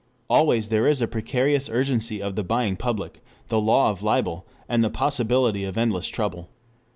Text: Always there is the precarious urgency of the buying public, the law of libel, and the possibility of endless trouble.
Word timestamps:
Always 0.27 0.69
there 0.69 0.87
is 0.87 0.97
the 0.97 1.07
precarious 1.07 1.69
urgency 1.69 2.23
of 2.23 2.35
the 2.35 2.43
buying 2.43 2.75
public, 2.75 3.21
the 3.49 3.61
law 3.61 3.91
of 3.91 4.01
libel, 4.01 4.47
and 4.67 4.83
the 4.83 4.89
possibility 4.89 5.63
of 5.63 5.77
endless 5.77 6.07
trouble. 6.07 6.49